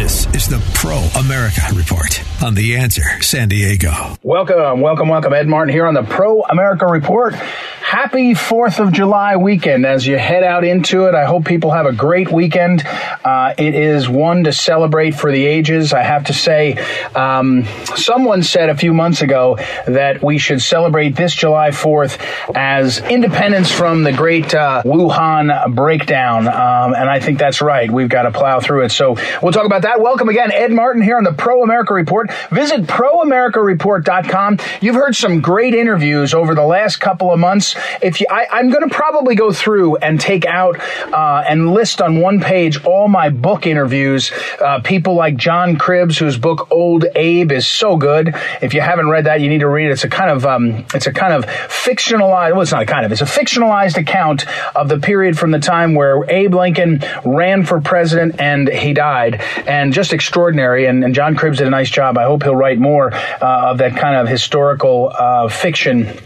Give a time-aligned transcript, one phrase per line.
[0.00, 4.16] This is the Pro America Report on The Answer San Diego.
[4.22, 5.34] Welcome, welcome, welcome.
[5.34, 7.34] Ed Martin here on the Pro America Report.
[7.80, 11.14] Happy 4th of July weekend as you head out into it.
[11.14, 12.84] I hope people have a great weekend.
[12.86, 15.92] Uh, it is one to celebrate for the ages.
[15.92, 16.76] I have to say,
[17.14, 17.64] um,
[17.96, 19.56] someone said a few months ago
[19.86, 22.20] that we should celebrate this July 4th
[22.54, 26.48] as independence from the great uh, Wuhan breakdown.
[26.48, 27.90] Um, and I think that's right.
[27.90, 28.92] We've got to plow through it.
[28.92, 30.00] So we'll talk about that.
[30.00, 32.30] Welcome again, Ed Martin here on the Pro America Report.
[32.50, 34.58] Visit proamericareport.com.
[34.80, 37.69] You've heard some great interviews over the last couple of months
[38.02, 40.78] if you, I, am going to probably go through and take out
[41.12, 44.32] uh, and list on one page all my book interviews.
[44.60, 48.34] Uh, people like John Cribbs, whose book Old Abe is so good.
[48.60, 49.92] If you haven't read that, you need to read it.
[49.92, 52.52] It's a kind of um, it's a kind of fictionalized.
[52.52, 53.12] Well, it's not a kind of.
[53.12, 54.46] It's a fictionalized account
[54.76, 59.42] of the period from the time where Abe Lincoln ran for president and he died,
[59.66, 60.86] and just extraordinary.
[60.86, 62.18] And, and John Cribbs did a nice job.
[62.18, 66.18] I hope he'll write more uh, of that kind of historical uh, fiction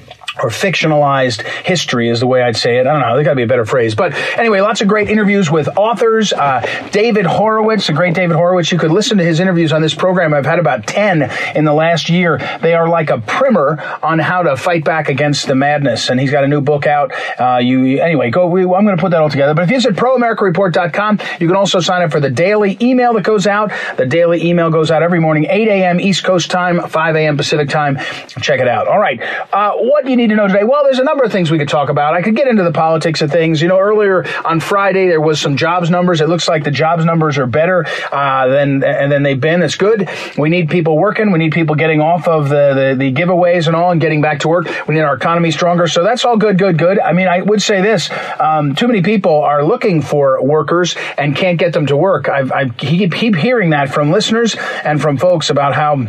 [0.43, 2.87] or fictionalized history is the way I'd say it.
[2.87, 3.15] I don't know.
[3.15, 3.95] There's got to be a better phrase.
[3.95, 6.33] But anyway, lots of great interviews with authors.
[6.33, 6.61] Uh,
[6.93, 8.71] David Horowitz, the great David Horowitz.
[8.73, 10.35] You could listen to his interviews on this program.
[10.35, 12.39] I've had about 10 in the last year.
[12.61, 16.11] They are like a primer on how to fight back against the madness.
[16.11, 17.13] And he's got a new book out.
[17.39, 18.47] Uh, you Anyway, go.
[18.47, 19.55] We, I'm going to put that all together.
[19.55, 23.23] But if you visit proamericareport.com, you can also sign up for the daily email that
[23.25, 23.73] goes out.
[23.97, 26.01] The daily email goes out every morning, 8 a.m.
[26.01, 27.37] East Coast time, 5 a.m.
[27.37, 27.99] Pacific time.
[28.41, 28.89] Check it out.
[28.89, 29.21] All right.
[29.53, 30.65] Uh, what do you need to know today?
[30.65, 32.15] Well, there's a number of things we could talk about.
[32.15, 33.61] I could get into the politics of things.
[33.61, 36.21] You know, earlier on Friday there was some jobs numbers.
[36.21, 39.63] It looks like the jobs numbers are better uh, than than they've been.
[39.63, 40.09] It's good.
[40.37, 41.33] We need people working.
[41.33, 44.41] We need people getting off of the, the, the giveaways and all and getting back
[44.41, 44.67] to work.
[44.89, 45.87] We need our economy stronger.
[45.87, 46.99] So that's all good, good, good.
[47.01, 51.37] I mean, I would say this: um, too many people are looking for workers and
[51.37, 52.29] can't get them to work.
[52.29, 56.07] I keep hearing that from listeners and from folks about how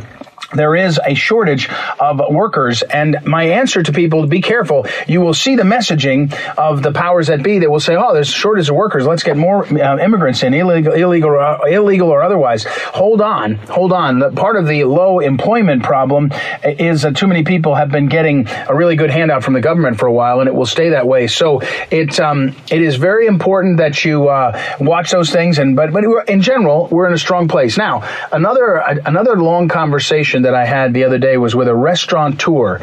[0.53, 2.81] there is a shortage of workers.
[2.83, 4.85] And my answer to people, be careful.
[5.07, 8.29] You will see the messaging of the powers that be that will say, oh, there's
[8.29, 9.05] a shortage of workers.
[9.05, 12.65] Let's get more uh, immigrants in, illegal, illegal, or, illegal or otherwise.
[12.65, 14.19] Hold on, hold on.
[14.19, 16.31] The, part of the low employment problem
[16.63, 19.99] is that too many people have been getting a really good handout from the government
[19.99, 21.27] for a while, and it will stay that way.
[21.27, 21.61] So
[21.91, 25.59] it, um, it is very important that you uh, watch those things.
[25.59, 27.77] And but, but in general, we're in a strong place.
[27.77, 32.77] Now, another, another long conversation that I had the other day was with a restaurateur,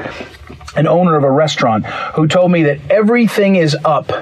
[0.77, 4.13] an owner of a restaurant, who told me that everything is up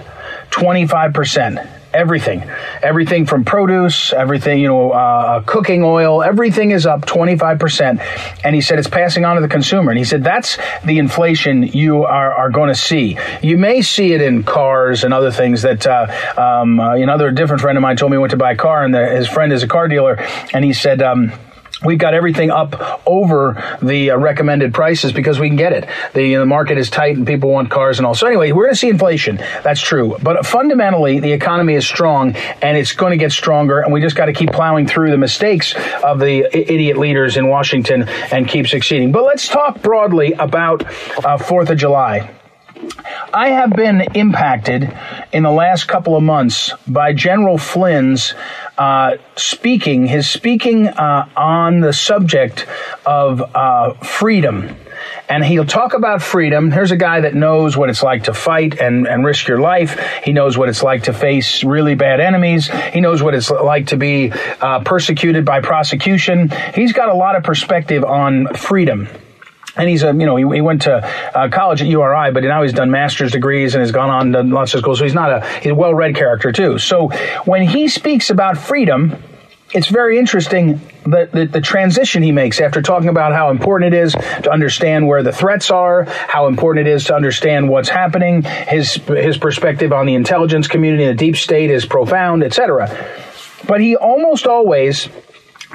[0.51, 2.43] 25% everything.
[2.83, 8.01] Everything from produce everything you know uh, cooking oil everything is up 25%
[8.45, 9.91] and he said it's passing on to the consumer.
[9.91, 13.19] And he said that's the inflation you are, are going to see.
[13.43, 17.61] You may see it in cars and other things that uh, um, uh, another different
[17.61, 19.53] friend of mine told me he went to buy a car and the, his friend
[19.53, 20.17] is a car dealer.
[20.53, 21.33] And he said um,
[21.85, 25.89] We've got everything up over the uh, recommended prices because we can get it.
[26.13, 28.15] The, the market is tight and people want cars and all.
[28.15, 29.37] So anyway, we're going to see inflation.
[29.63, 30.17] That's true.
[30.23, 33.81] But fundamentally, the economy is strong and it's going to get stronger.
[33.81, 35.75] And we just got to keep plowing through the mistakes
[36.05, 39.11] of the idiot leaders in Washington and keep succeeding.
[39.11, 42.31] But let's talk broadly about uh, 4th of July.
[43.33, 44.91] I have been impacted
[45.33, 48.35] in the last couple of months by General Flynn's
[48.81, 52.67] uh, speaking, his speaking uh, on the subject
[53.05, 54.75] of uh, freedom.
[55.29, 56.71] And he'll talk about freedom.
[56.71, 60.01] Here's a guy that knows what it's like to fight and, and risk your life.
[60.25, 62.69] He knows what it's like to face really bad enemies.
[62.69, 66.51] He knows what it's like to be uh, persecuted by prosecution.
[66.75, 69.09] He's got a lot of perspective on freedom
[69.77, 72.63] and he's a you know he, he went to uh, college at URI, but now
[72.63, 74.99] he's done master's degrees and has gone on to lots of schools.
[74.99, 76.79] So he's not a he's a well-read character too.
[76.79, 77.09] So
[77.45, 79.17] when he speaks about freedom,
[79.73, 83.99] it's very interesting the, the, the, transition he makes after talking about how important it
[83.99, 88.43] is to understand where the threats are, how important it is to understand what's happening.
[88.43, 92.89] His his perspective on the intelligence community, the deep state, is profound, etc.
[93.67, 95.09] But he almost always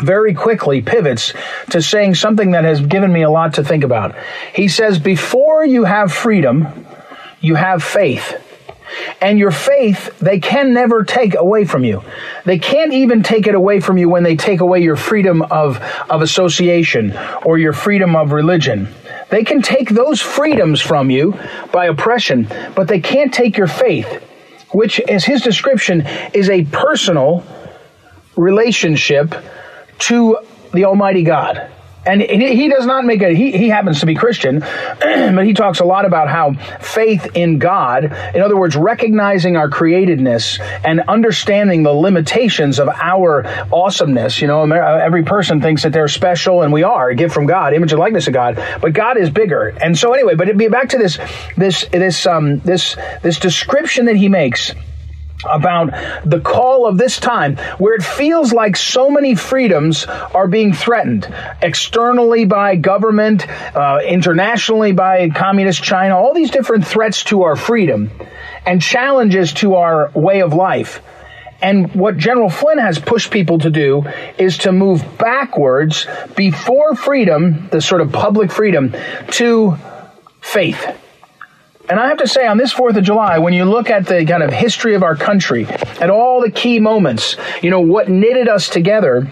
[0.02, 1.34] very quickly pivots
[1.70, 4.16] to saying something that has given me a lot to think about.
[4.54, 6.86] He says, Before you have freedom,
[7.40, 8.42] you have faith.
[9.22, 12.04] And your faith, they can never take away from you.
[12.46, 15.82] They can't even take it away from you when they take away your freedom of,
[16.10, 18.88] of association or your freedom of religion.
[19.30, 21.38] They can take those freedoms from you
[21.72, 24.22] by oppression, but they can't take your faith,
[24.72, 27.44] which, as his description, is a personal
[28.36, 29.34] relationship
[30.00, 30.38] to
[30.74, 31.72] the Almighty God.
[32.06, 34.60] And he does not make a, he, he happens to be Christian,
[35.00, 38.06] but he talks a lot about how faith in God,
[38.36, 43.44] in other words, recognizing our createdness and understanding the limitations of our
[43.74, 44.40] awesomeness.
[44.40, 47.74] You know, every person thinks that they're special, and we are a gift from God,
[47.74, 49.70] image and likeness of God, but God is bigger.
[49.70, 51.18] And so anyway, but it'd be back to this,
[51.58, 54.74] this, this, um, this, this description that he makes
[55.44, 55.92] about
[56.26, 61.32] the call of this time where it feels like so many freedoms are being threatened
[61.62, 68.10] externally by government, uh, internationally by communist China, all these different threats to our freedom
[68.66, 71.02] and challenges to our way of life.
[71.62, 74.06] And what General Flynn has pushed people to do
[74.38, 76.06] is to move backwards
[76.36, 78.94] before freedom, the sort of public freedom,
[79.32, 79.78] to
[80.42, 80.86] faith
[81.90, 84.26] and I have to say, on this 4th of July, when you look at the
[84.26, 88.48] kind of history of our country, at all the key moments, you know, what knitted
[88.48, 89.32] us together,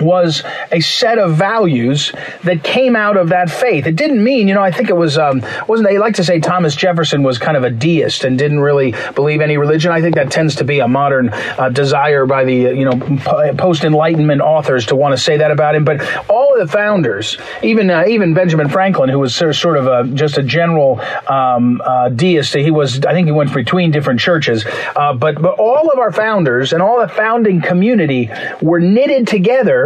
[0.00, 2.12] was a set of values
[2.44, 3.86] that came out of that faith.
[3.86, 6.40] It didn't mean, you know, I think it was, um, wasn't they like to say
[6.40, 9.92] Thomas Jefferson was kind of a deist and didn't really believe any religion.
[9.92, 13.84] I think that tends to be a modern uh, desire by the, you know, post
[13.84, 15.84] Enlightenment authors to want to say that about him.
[15.84, 20.08] But all of the founders, even uh, even Benjamin Franklin, who was sort of a,
[20.14, 24.64] just a general um, uh, deist, he was, I think he went between different churches.
[24.96, 28.30] Uh, but but all of our founders and all the founding community
[28.60, 29.81] were knitted together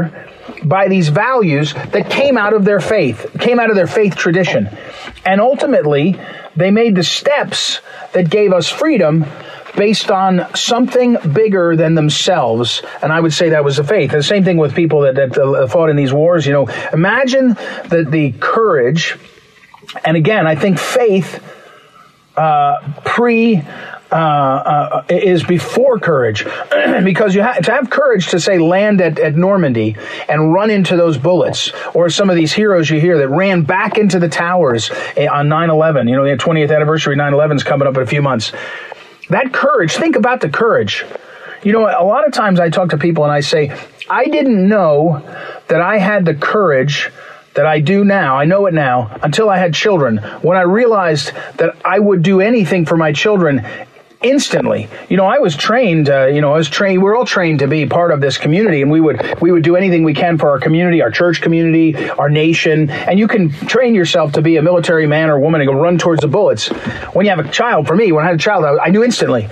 [0.62, 4.68] by these values that came out of their faith, came out of their faith tradition.
[5.24, 6.18] And ultimately,
[6.54, 7.80] they made the steps
[8.12, 9.24] that gave us freedom
[9.76, 12.82] based on something bigger than themselves.
[13.02, 14.10] And I would say that was the faith.
[14.10, 16.46] The same thing with people that, that uh, fought in these wars.
[16.46, 17.48] You know, imagine
[17.88, 19.16] the, the courage,
[20.04, 21.42] and again, I think faith
[22.36, 23.62] uh, pre
[24.10, 26.44] uh, uh, is before courage,
[27.04, 29.96] because you have to have courage to say land at, at Normandy
[30.28, 33.98] and run into those bullets, or some of these heroes you hear that ran back
[33.98, 36.08] into the towers eh, on 9/11.
[36.08, 38.52] You know, the 20th anniversary 9/11 is coming up in a few months.
[39.28, 39.96] That courage.
[39.96, 41.04] Think about the courage.
[41.64, 43.76] You know, a lot of times I talk to people and I say,
[44.08, 45.20] I didn't know
[45.66, 47.10] that I had the courage
[47.56, 50.18] that I do now, I know it now, until I had children.
[50.42, 53.66] When I realized that I would do anything for my children
[54.22, 54.88] instantly.
[55.08, 56.08] You know, I was trained.
[56.08, 57.02] Uh, you know, I was trained.
[57.02, 59.76] We're all trained to be part of this community, and we would we would do
[59.76, 62.90] anything we can for our community, our church community, our nation.
[62.90, 65.98] And you can train yourself to be a military man or woman and go run
[65.98, 66.68] towards the bullets.
[67.14, 69.04] When you have a child, for me, when I had a child, I, I knew
[69.04, 69.48] instantly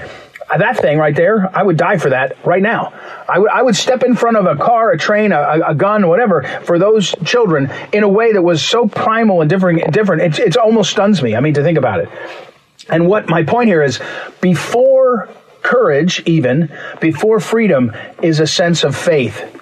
[0.58, 2.92] that thing right there, I would die for that right now.
[3.28, 6.08] I would, I would step in front of a car, a train, a, a gun,
[6.08, 9.92] whatever, for those children in a way that was so primal and different.
[9.92, 10.22] different.
[10.22, 11.34] It, it almost stuns me.
[11.34, 12.08] I mean, to think about it.
[12.88, 14.00] And what my point here is
[14.40, 15.28] before
[15.62, 16.70] courage, even
[17.00, 17.92] before freedom,
[18.22, 19.53] is a sense of faith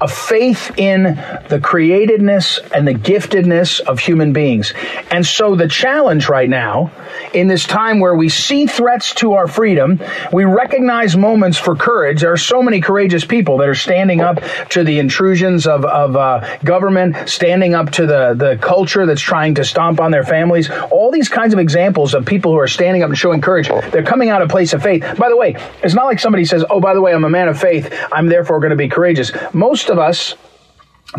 [0.00, 4.72] a faith in the createdness and the giftedness of human beings.
[5.10, 6.90] And so the challenge right now,
[7.34, 10.00] in this time where we see threats to our freedom,
[10.32, 12.20] we recognize moments for courage.
[12.22, 16.16] There are so many courageous people that are standing up to the intrusions of, of
[16.16, 20.70] uh, government, standing up to the, the culture that's trying to stomp on their families.
[20.90, 23.68] All these kinds of examples of people who are standing up and showing courage.
[23.68, 25.02] They're coming out of place of faith.
[25.18, 27.48] By the way, it's not like somebody says, oh, by the way, I'm a man
[27.48, 27.92] of faith.
[28.10, 29.30] I'm therefore going to be courageous.
[29.52, 30.34] Most of us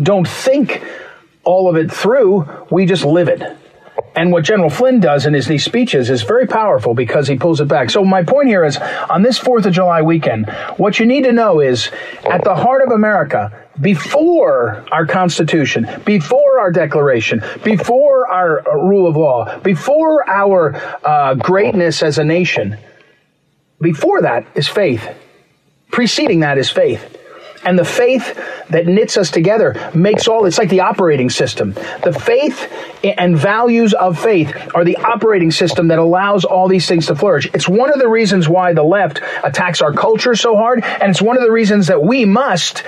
[0.02, 0.82] don't think
[1.44, 3.42] all of it through, we just live it.
[4.14, 7.60] And what General Flynn does in his these speeches is very powerful because he pulls
[7.60, 7.90] it back.
[7.90, 11.32] So my point here is on this 4th of July weekend, what you need to
[11.32, 11.90] know is
[12.30, 19.06] at the heart of America, before our Constitution, before our Declaration, before our uh, rule
[19.08, 22.76] of law, before our uh, greatness as a nation,
[23.80, 25.06] before that is faith.
[25.90, 27.16] Preceding that is faith.
[27.64, 28.38] And the faith
[28.70, 31.72] that knits us together makes all, it's like the operating system.
[32.02, 32.72] The faith
[33.04, 37.48] and values of faith are the operating system that allows all these things to flourish.
[37.54, 41.22] It's one of the reasons why the left attacks our culture so hard, and it's
[41.22, 42.80] one of the reasons that we must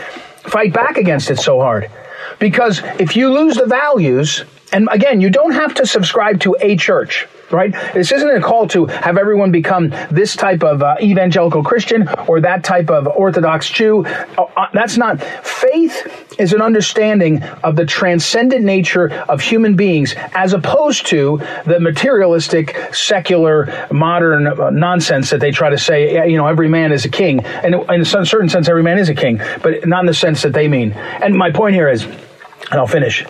[0.42, 1.90] fight back against it so hard.
[2.38, 6.76] Because if you lose the values, and again, you don't have to subscribe to a
[6.76, 7.72] church right?
[7.94, 12.40] This isn't a call to have everyone become this type of uh, evangelical Christian or
[12.40, 14.04] that type of Orthodox Jew.
[14.04, 15.22] Uh, uh, that's not.
[15.22, 21.78] Faith is an understanding of the transcendent nature of human beings as opposed to the
[21.80, 27.04] materialistic, secular, modern uh, nonsense that they try to say, you know, every man is
[27.04, 27.44] a king.
[27.44, 30.42] And in a certain sense, every man is a king, but not in the sense
[30.42, 30.92] that they mean.
[30.92, 33.24] And my point here is, and I'll finish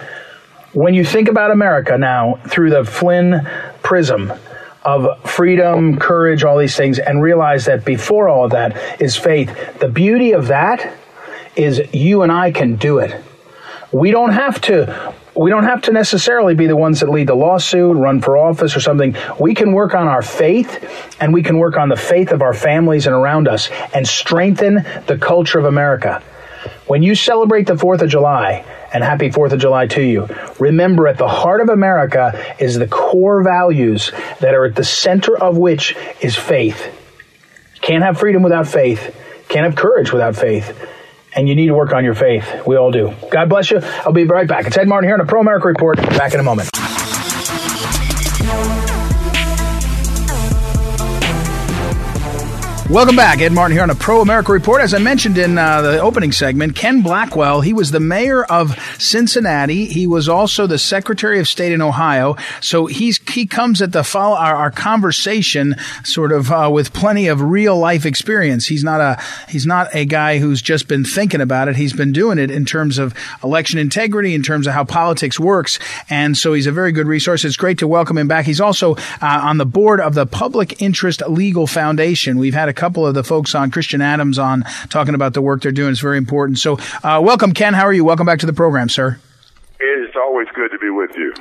[0.74, 3.48] when you think about America now through the Flynn
[3.84, 4.32] prism
[4.82, 9.78] of freedom, courage, all these things, and realize that before all of that is faith,
[9.78, 10.92] the beauty of that
[11.54, 13.22] is you and I can do it.
[13.92, 17.34] We don't have to we don't have to necessarily be the ones that lead the
[17.34, 19.16] lawsuit, run for office or something.
[19.38, 22.54] We can work on our faith and we can work on the faith of our
[22.54, 26.22] families and around us and strengthen the culture of America.
[26.86, 31.08] When you celebrate the 4th of July, and happy 4th of July to you, remember
[31.08, 35.56] at the heart of America is the core values that are at the center of
[35.56, 36.92] which is faith.
[37.80, 39.14] Can't have freedom without faith.
[39.48, 40.76] Can't have courage without faith
[41.34, 42.66] and you need to work on your faith.
[42.66, 43.14] We all do.
[43.30, 43.80] God bless you.
[43.82, 44.66] I'll be right back.
[44.66, 45.96] It's Ed Martin here on the Pro America Report.
[45.96, 46.70] Back in a moment.
[52.90, 53.40] Welcome back.
[53.40, 54.82] Ed Martin here on a Pro America Report.
[54.82, 58.78] As I mentioned in uh, the opening segment, Ken Blackwell, he was the mayor of
[58.98, 59.86] Cincinnati.
[59.86, 62.36] He was also the Secretary of State in Ohio.
[62.60, 67.26] So he's he comes at the follow our, our conversation sort of uh, with plenty
[67.28, 68.66] of real life experience.
[68.66, 71.76] He's not a he's not a guy who's just been thinking about it.
[71.76, 75.78] He's been doing it in terms of election integrity, in terms of how politics works,
[76.10, 77.46] and so he's a very good resource.
[77.46, 78.44] It's great to welcome him back.
[78.44, 82.36] He's also uh, on the board of the Public Interest Legal Foundation.
[82.36, 85.62] We've had a couple of the folks on, Christian Adams on, talking about the work
[85.62, 85.92] they're doing.
[85.92, 86.58] It's very important.
[86.58, 87.72] So, uh, welcome, Ken.
[87.72, 88.04] How are you?
[88.04, 89.18] Welcome back to the program, sir.
[89.80, 91.32] It's always good to be with you.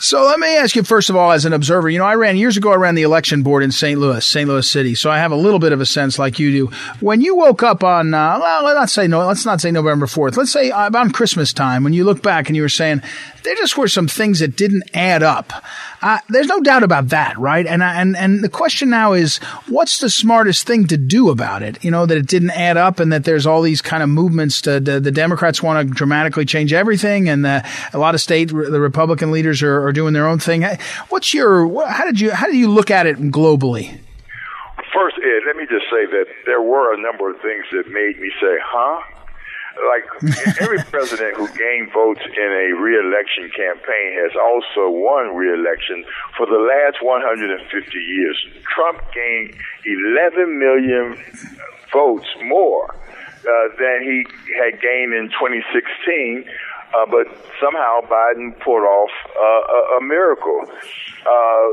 [0.00, 2.36] So let me ask you first of all, as an observer, you know, I ran
[2.36, 2.70] years ago.
[2.70, 3.98] I ran the election board in St.
[3.98, 4.48] Louis, St.
[4.48, 4.94] Louis City.
[4.94, 6.76] So I have a little bit of a sense, like you do.
[7.00, 10.36] When you woke up on, uh, well, let's say no, let's not say November fourth.
[10.36, 13.02] Let's say about Christmas time, when you look back and you were saying
[13.42, 15.52] there just were some things that didn't add up.
[16.00, 17.66] Uh, there's no doubt about that, right?
[17.66, 21.82] And and and the question now is, what's the smartest thing to do about it?
[21.82, 24.60] You know that it didn't add up, and that there's all these kind of movements.
[24.62, 28.48] To, the, the Democrats want to dramatically change everything, and the, a lot of state
[28.48, 30.64] the Republican leaders are, are doing their own thing.
[31.08, 33.98] What's your how did you how do you look at it globally?
[34.94, 38.20] First, Ed, let me just say that there were a number of things that made
[38.20, 39.02] me say, "Huh."
[39.86, 40.06] Like
[40.60, 46.04] every president who gained votes in a reelection campaign has also won reelection
[46.36, 48.36] for the last 150 years.
[48.74, 49.54] Trump gained
[49.84, 51.16] 11 million
[51.92, 54.26] votes more uh, than he
[54.58, 56.44] had gained in 2016.
[56.88, 57.26] Uh, but
[57.60, 60.64] somehow Biden pulled off uh, a, a, miracle.
[61.20, 61.68] Uh,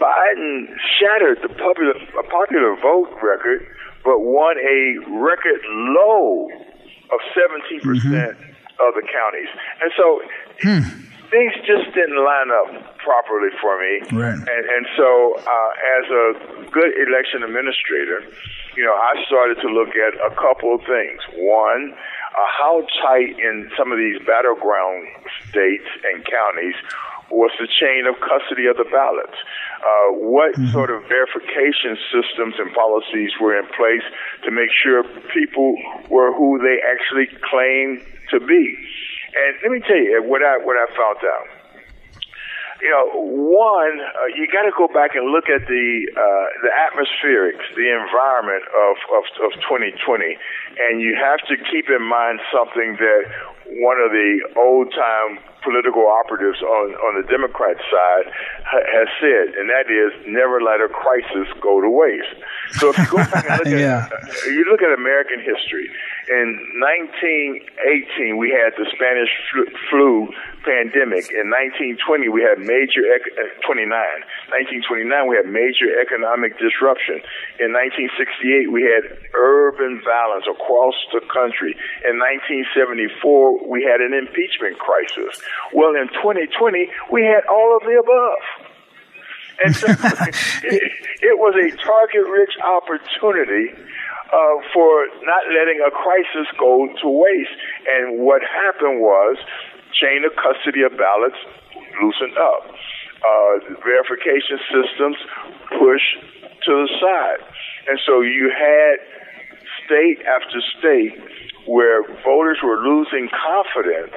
[0.00, 0.66] Biden
[0.98, 1.94] shattered the popular,
[2.28, 3.68] popular vote record
[4.04, 6.48] but won a record low
[7.12, 9.52] of 17% mm hmm of the counties.
[9.84, 10.06] And so
[10.64, 10.82] hmm.
[11.28, 14.00] things just didn't line up properly for me.
[14.08, 14.40] Right.
[14.40, 16.24] And, and so, uh, as a
[16.72, 18.24] good election administrator,
[18.76, 21.20] you know, I started to look at a couple of things.
[21.36, 25.08] One, uh, how tight in some of these battleground
[25.50, 26.78] states and counties
[27.30, 29.38] was the chain of custody of the ballots.
[29.80, 30.68] Uh, what mm-hmm.
[30.72, 34.04] sort of verification systems and policies were in place
[34.44, 35.74] to make sure people
[36.10, 38.76] were who they actually claimed to be?
[39.32, 41.48] And let me tell you what I what I found out.
[42.80, 46.72] You know, one, uh, you got to go back and look at the uh, the
[46.72, 52.96] atmospherics, the environment of, of of 2020, and you have to keep in mind something
[53.00, 53.22] that
[53.84, 58.26] one of the old time political operatives on, on the Democrat side
[58.64, 62.34] ha- has said, and that is never let a crisis go to waste.
[62.78, 64.06] So if you go back and look yeah.
[64.06, 65.90] at, uh, you look at American history,
[66.30, 69.30] in 1918 we had the Spanish
[69.90, 70.30] flu,
[70.62, 71.26] pandemic.
[71.34, 73.90] In 1920 we had major, uh, 29,
[74.54, 77.18] 1929 we had major economic disruption.
[77.58, 81.74] In 1968 we had urban violence across the country.
[82.06, 85.34] In 1974 we had an impeachment crisis.
[85.74, 88.42] Well, in 2020, we had all of the above.
[89.66, 89.86] And so
[90.62, 90.82] it,
[91.26, 93.74] it was a target rich opportunity
[94.32, 97.56] uh, for not letting a crisis go to waste.
[97.88, 99.36] And what happened was
[99.92, 101.38] chain of custody of ballots
[102.00, 102.70] loosened up.
[103.20, 105.16] Uh, verification systems
[105.76, 106.14] pushed
[106.64, 107.42] to the side.
[107.88, 108.96] And so you had
[109.84, 111.18] state after state
[111.66, 114.16] where voters were losing confidence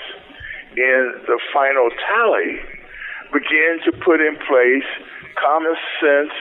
[0.77, 2.61] in the final tally
[3.33, 4.87] begin to put in place
[5.41, 6.31] common sense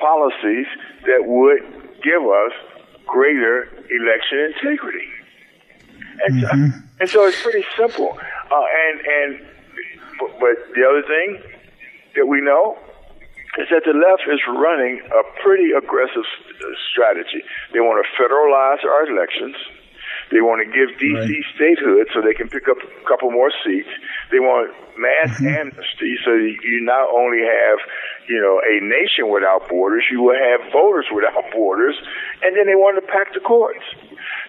[0.00, 0.66] policies
[1.04, 1.62] that would
[2.02, 2.52] give us
[3.06, 5.08] greater election integrity.
[6.24, 6.70] And, mm-hmm.
[6.70, 8.18] so, and so it's pretty simple.
[8.50, 9.46] Uh, and and
[10.40, 11.42] but the other thing
[12.16, 12.78] that we know
[13.58, 16.24] is that the left is running a pretty aggressive
[16.92, 17.44] strategy.
[17.72, 19.56] They want to federalize our elections.
[20.30, 21.14] They want to give D.C.
[21.14, 21.44] Right.
[21.54, 23.88] statehood so they can pick up a couple more seats.
[24.30, 25.70] They want mass mm-hmm.
[25.70, 27.78] amnesty so you not only have,
[28.28, 31.96] you know, a nation without borders, you will have voters without borders,
[32.42, 33.84] and then they want to pack the courts.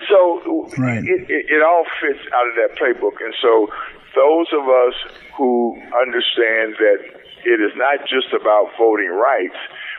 [0.10, 1.03] So right.
[1.03, 3.22] it, it, it all fits out of that playbook.
[3.22, 3.67] And so
[4.15, 4.96] those of us
[5.38, 7.00] who understand that
[7.46, 9.57] it is not just about voting rights,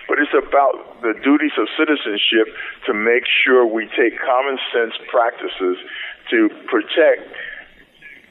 [0.08, 2.50] but it's about the duties of citizenship
[2.86, 5.76] to make sure we take common sense practices
[6.30, 7.28] to protect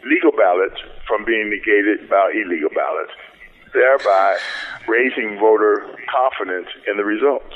[0.04, 3.14] legal ballots from being negated by illegal ballots,
[3.74, 4.38] thereby
[4.88, 7.54] raising voter confidence in the results.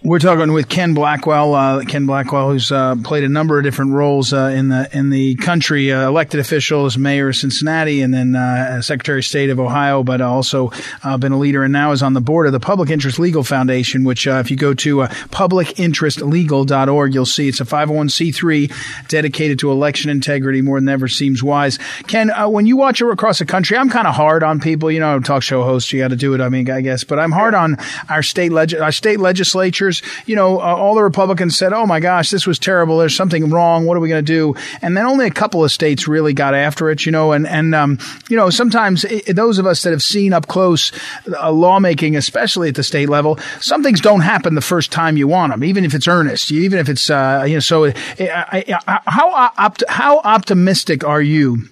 [0.00, 1.56] We're talking with Ken Blackwell.
[1.56, 5.10] Uh, Ken Blackwell, who's uh, played a number of different roles uh, in the in
[5.10, 9.50] the country, uh, elected official as mayor of Cincinnati, and then uh, Secretary of State
[9.50, 10.70] of Ohio, but also
[11.02, 13.42] uh, been a leader, and now is on the board of the Public Interest Legal
[13.42, 14.04] Foundation.
[14.04, 20.62] Which, if you go to publicinterestlegal.org, you'll see it's a 501c3 dedicated to election integrity.
[20.62, 21.76] More than ever seems wise.
[22.06, 24.92] Ken, when you watch across the country, I'm kind of hard on people.
[24.92, 26.40] You know, talk show host, you got to do it.
[26.40, 27.78] I mean, I guess, but I'm hard on
[28.08, 29.87] our state leg- our state legislature
[30.26, 32.98] you know, uh, all the Republicans said, "Oh my gosh, this was terrible.
[32.98, 33.86] There's something wrong.
[33.86, 36.54] What are we going to do?" And then only a couple of states really got
[36.54, 37.32] after it, you know.
[37.32, 40.92] And and um, you know, sometimes it, those of us that have seen up close
[41.28, 45.28] uh, lawmaking, especially at the state level, some things don't happen the first time you
[45.28, 47.60] want them, even if it's earnest, even if it's uh, you know.
[47.60, 51.68] So, uh, how opt- how optimistic are you?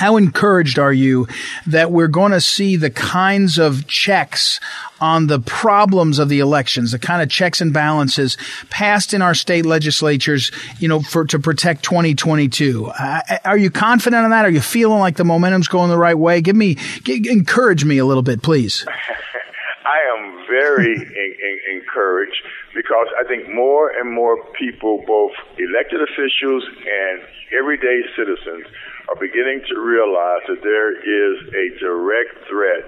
[0.00, 1.28] How encouraged are you
[1.66, 4.58] that we're going to see the kinds of checks
[4.98, 8.38] on the problems of the elections, the kind of checks and balances
[8.70, 12.86] passed in our state legislatures, you know, for to protect 2022?
[12.86, 14.46] Uh, are you confident in that?
[14.46, 16.40] Are you feeling like the momentum's going the right way?
[16.40, 18.86] Give me, encourage me a little bit, please.
[19.84, 20.96] I am very
[21.74, 22.40] encouraged
[22.74, 27.22] because I think more and more people, both elected officials and
[27.56, 28.66] everyday citizens,
[29.08, 32.86] are beginning to realize that there is a direct threat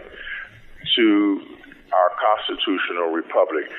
[0.97, 1.43] to
[1.93, 3.71] our constitutional republic.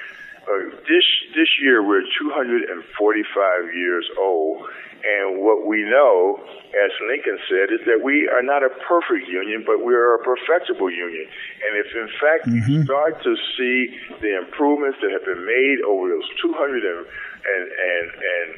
[0.43, 1.05] Uh, this
[1.35, 4.67] this year we're 245 years old,
[5.03, 6.39] and what we know,
[6.71, 10.23] as Lincoln said, is that we are not a perfect union, but we are a
[10.23, 11.27] perfectible union.
[11.27, 12.79] And if in fact mm-hmm.
[12.79, 17.05] we start to see the improvements that have been made over those 200
[17.43, 18.49] and and and,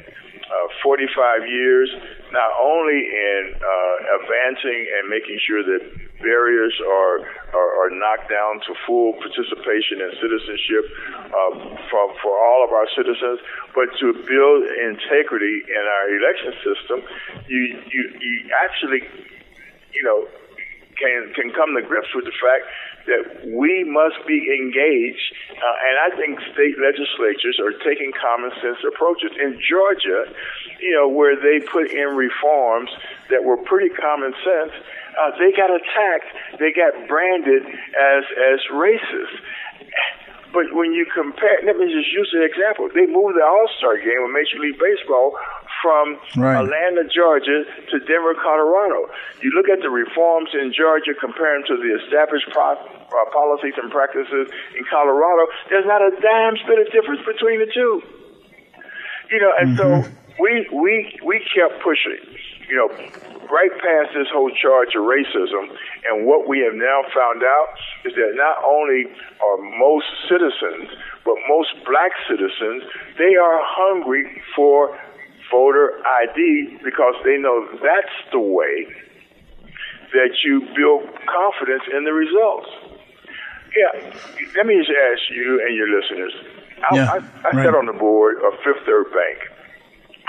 [0.46, 1.90] uh, 45 years,
[2.30, 5.82] not only in uh, advancing and making sure that
[6.22, 7.18] barriers are,
[7.50, 10.84] are, are knocked down to full participation and citizenship
[11.34, 11.50] uh,
[11.90, 13.40] for, for all of our citizens,
[13.74, 16.98] but to build integrity in our election system,
[17.48, 19.02] you, you, you actually,
[19.92, 20.28] you know,
[20.98, 22.64] can, can come to grips with the fact
[23.06, 28.82] that we must be engaged, uh, and I think state legislatures are taking common sense
[28.82, 29.30] approaches.
[29.38, 30.26] In Georgia,
[30.80, 32.90] you know, where they put in reforms
[33.30, 34.72] that were pretty common sense,
[35.16, 36.58] uh, they got attacked.
[36.58, 39.38] They got branded as as racist.
[40.52, 42.88] But when you compare, let me just use an example.
[42.88, 45.36] They moved the All Star game of Major League Baseball
[45.82, 46.62] from right.
[46.62, 49.10] Atlanta, Georgia to Denver, Colorado.
[49.42, 53.74] You look at the reforms in Georgia, compare them to the established pro- uh, policies
[53.80, 58.02] and practices in Colorado, there's not a damn bit of difference between the two.
[59.30, 60.02] You know, and mm-hmm.
[60.02, 62.18] so we we we kept pushing.
[62.68, 62.88] You know,
[63.46, 65.70] right past this whole charge of racism,
[66.10, 67.68] and what we have now found out
[68.04, 69.06] is that not only
[69.38, 70.90] are most citizens,
[71.24, 72.82] but most black citizens,
[73.18, 74.98] they are hungry for
[75.50, 78.86] voter ID because they know that's the way
[80.12, 82.68] that you build confidence in the results.
[83.76, 84.10] Yeah,
[84.56, 86.32] let me just ask you and your listeners.
[86.90, 87.64] I, yeah, I, I right.
[87.64, 89.38] sat on the board of Fifth Third Bank,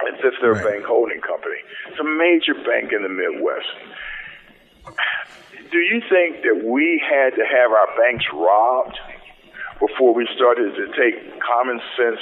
[0.05, 0.75] and Fifth Third right.
[0.75, 1.61] Bank Holding Company.
[1.87, 3.67] It's a major bank in the Midwest.
[5.71, 8.97] Do you think that we had to have our banks robbed
[9.79, 12.19] before we started to take common sense,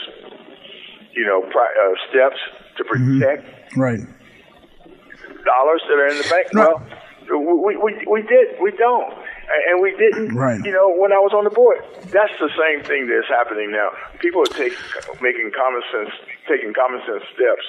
[1.14, 2.42] you know, uh, steps
[2.78, 3.20] to mm-hmm.
[3.20, 3.80] protect mm-hmm.
[3.80, 4.00] right
[5.46, 6.48] dollars that are in the bank?
[6.54, 6.82] Well,
[7.30, 8.58] we, we, we did.
[8.62, 9.14] We don't.
[9.70, 10.60] And we didn't, right.
[10.66, 11.78] you know, when I was on the board.
[12.10, 13.94] That's the same thing that's happening now.
[14.20, 14.74] People are take,
[15.22, 16.14] making common sense,
[16.50, 17.66] taking common sense steps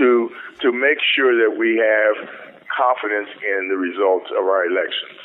[0.00, 2.16] to to make sure that we have
[2.72, 5.20] confidence in the results of our elections.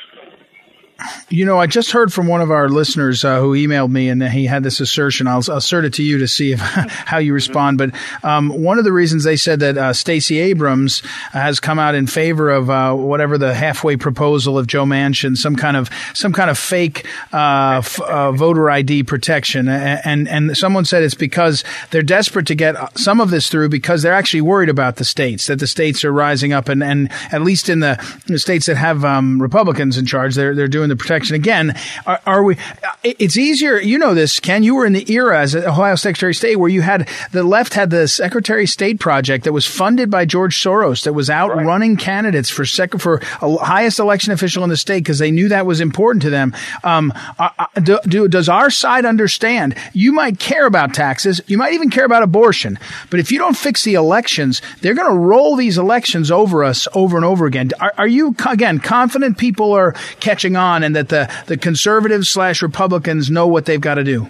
[1.30, 4.24] You know, I just heard from one of our listeners uh, who emailed me, and
[4.24, 5.28] he had this assertion.
[5.28, 7.78] I'll, assert it to you to see if, how you respond.
[7.78, 7.92] But
[8.24, 12.08] um, one of the reasons they said that uh, Stacey Abrams has come out in
[12.08, 16.50] favor of uh, whatever the halfway proposal of Joe Manchin, some kind of some kind
[16.50, 22.02] of fake uh, f- uh, voter ID protection, and and someone said it's because they're
[22.02, 25.60] desperate to get some of this through because they're actually worried about the states that
[25.60, 27.96] the states are rising up, and, and at least in the,
[28.28, 31.36] the states that have um, Republicans in charge, they're they're doing the protection.
[31.36, 32.58] Again, are, are, we?
[33.04, 33.80] It's easier.
[33.80, 34.64] You know this, Ken.
[34.64, 37.74] You were in the era as Ohio Secretary of State where you had the left
[37.74, 41.56] had the Secretary of State project that was funded by George Soros that was out
[41.56, 41.66] right.
[41.66, 45.66] running candidates for second for highest election official in the state because they knew that
[45.66, 46.56] was important to them.
[46.84, 49.76] Um, uh, uh, do, do, does our side understand?
[49.94, 51.42] You might care about taxes.
[51.48, 52.80] You might even care about abortion,
[53.10, 56.88] but if you don't fix the elections, they're going to roll these elections over us
[56.94, 57.72] over and over again.
[57.80, 62.62] Are, are you again confident people are catching on and that the the conservatives slash
[62.62, 64.28] Republicans know what they've got to do?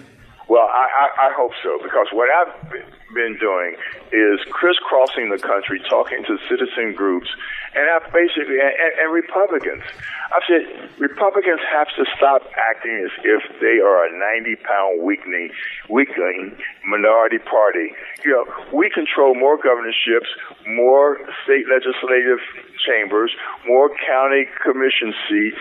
[0.48, 2.70] Well, I, I, I hope so because what I've
[3.14, 3.76] been doing
[4.12, 7.28] is crisscrossing the country, talking to citizen groups,
[7.74, 9.82] and I've basically and, and Republicans.
[10.34, 14.10] I've said Republicans have to stop acting as if they are a
[14.42, 15.50] 90 pound weakling,
[15.88, 17.94] weakling minority party.
[18.24, 20.28] You know, we control more governorships,
[20.66, 22.38] more state legislative
[22.84, 23.30] chambers,
[23.66, 25.60] more county commission seats.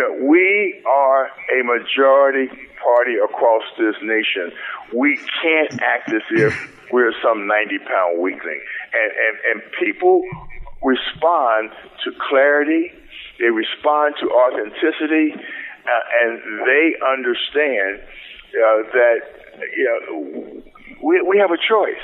[0.00, 2.48] Know, we are a majority
[2.82, 4.52] party across this nation.
[4.92, 8.60] We can't act as if we're some 90 pound weakling.
[8.92, 10.22] And, and, and people
[10.82, 11.70] respond
[12.04, 12.92] to clarity,
[13.38, 19.20] they respond to authenticity, uh, and they understand uh, that
[19.76, 20.62] you know,
[21.02, 22.02] we, we have a choice.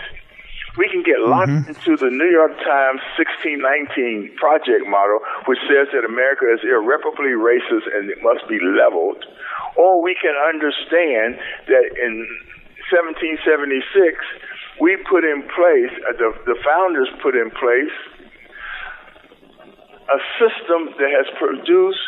[0.79, 1.71] We can get locked mm-hmm.
[1.71, 5.20] into the New York Times 1619 project model,
[5.51, 9.19] which says that America is irreparably racist and it must be leveled,
[9.75, 11.35] or we can understand
[11.67, 12.23] that in
[12.95, 13.83] 1776
[14.79, 17.99] we put in place, uh, the, the founders put in place
[20.07, 22.07] a system that has produced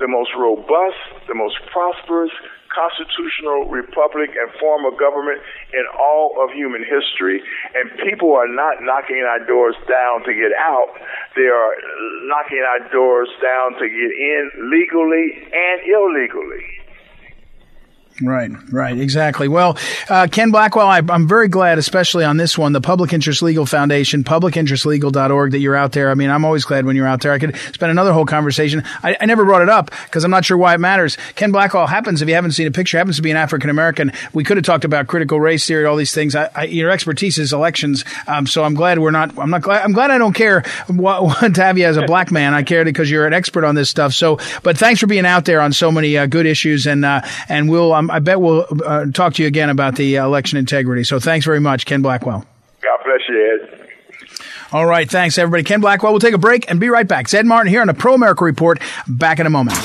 [0.00, 2.32] the most robust, the most prosperous
[2.72, 5.40] constitutional republic and form of government
[5.72, 7.40] in all of human history.
[7.76, 10.96] And people are not knocking our doors down to get out.
[11.36, 11.72] They are
[12.26, 16.81] knocking our doors down to get in legally and illegally.
[18.20, 19.48] Right, right, exactly.
[19.48, 23.42] Well, uh, Ken Blackwell, I, am very glad, especially on this one, the Public Interest
[23.42, 26.10] Legal Foundation, publicinterestlegal.org, that you're out there.
[26.10, 27.32] I mean, I'm always glad when you're out there.
[27.32, 28.84] I could spend another whole conversation.
[29.02, 31.16] I, I never brought it up because I'm not sure why it matters.
[31.36, 34.12] Ken Blackwell happens, if you haven't seen a picture, happens to be an African American.
[34.34, 36.34] We could have talked about critical race theory, all these things.
[36.34, 39.36] I, your expertise is elections, um, so I'm glad we're not.
[39.38, 39.82] I'm not glad.
[39.82, 42.52] I'm glad I don't care what, what to have you as a black man.
[42.52, 44.12] I care because you're an expert on this stuff.
[44.12, 47.22] So, but thanks for being out there on so many uh, good issues, and uh,
[47.48, 47.92] and we'll.
[47.92, 51.04] Um, I bet we'll uh, talk to you again about the uh, election integrity.
[51.04, 52.44] So thanks very much, Ken Blackwell.
[52.80, 53.88] God bless you, Ed.
[54.72, 55.08] All right.
[55.08, 55.64] Thanks, everybody.
[55.64, 56.12] Ken Blackwell.
[56.12, 57.28] We'll take a break and be right back.
[57.28, 58.80] Zed Martin here on the Pro America Report.
[59.06, 59.76] Back in a moment.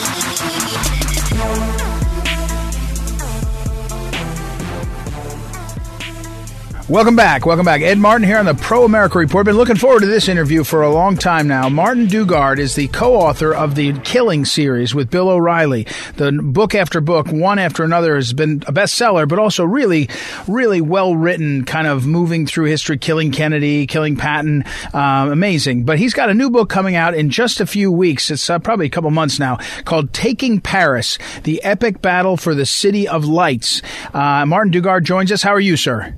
[6.90, 7.46] Welcome back.
[7.46, 7.82] Welcome back.
[7.82, 9.46] Ed Martin here on the Pro America Report.
[9.46, 11.68] Been looking forward to this interview for a long time now.
[11.68, 15.86] Martin Dugard is the co-author of the Killing series with Bill O'Reilly.
[16.16, 20.08] The book after book, one after another, has been a bestseller, but also really,
[20.48, 24.64] really well written, kind of moving through history, killing Kennedy, killing Patton.
[24.94, 25.84] Uh, amazing.
[25.84, 28.32] But he's got a new book coming out in just a few weeks.
[28.32, 32.66] It's uh, probably a couple months now called Taking Paris, the epic battle for the
[32.66, 33.82] city of lights.
[34.14, 35.44] Uh, Martin Dugard joins us.
[35.44, 36.16] How are you, sir?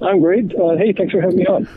[0.00, 0.54] I'm great.
[0.54, 1.68] Uh, hey, thanks for having me on.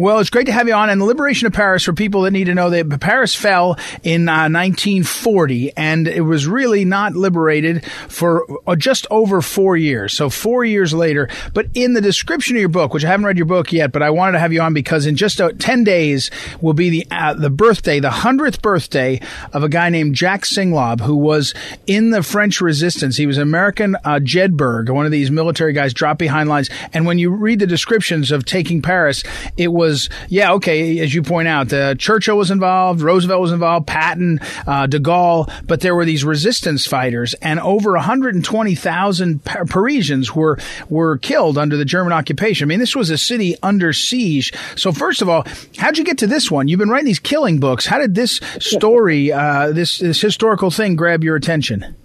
[0.00, 0.88] Well, it's great to have you on.
[0.88, 4.30] And the liberation of Paris, for people that need to know, that Paris fell in
[4.30, 10.14] uh, 1940, and it was really not liberated for uh, just over four years.
[10.14, 11.28] So four years later.
[11.52, 14.02] But in the description of your book, which I haven't read your book yet, but
[14.02, 16.30] I wanted to have you on because in just uh, 10 days
[16.62, 19.20] will be the uh, the birthday, the 100th birthday
[19.52, 21.52] of a guy named Jack Singlaub, who was
[21.86, 23.18] in the French resistance.
[23.18, 26.70] He was American uh, Jedburgh, one of these military guys dropped behind lines.
[26.94, 29.22] And when you read the descriptions of taking Paris,
[29.58, 33.52] it was was, yeah, okay, as you point out, uh, Churchill was involved, Roosevelt was
[33.52, 40.34] involved, Patton, uh, de Gaulle, but there were these resistance fighters, and over 120,000 Parisians
[40.34, 42.66] were were killed under the German occupation.
[42.66, 44.52] I mean, this was a city under siege.
[44.76, 45.44] So, first of all,
[45.76, 46.68] how'd you get to this one?
[46.68, 47.86] You've been writing these killing books.
[47.86, 51.96] How did this story, uh, this this historical thing, grab your attention?